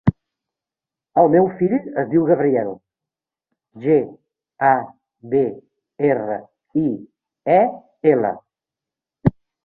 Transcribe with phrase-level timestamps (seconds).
[1.23, 2.71] El meu fill es diu Gabriel:
[3.83, 3.97] ge,
[4.69, 4.71] a,
[5.33, 5.41] be,
[6.07, 6.39] erra,
[6.85, 6.87] i,
[7.57, 7.59] e,
[8.13, 8.33] ela.